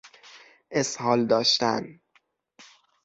اسهال 0.71 1.27
داشتن 1.27 1.99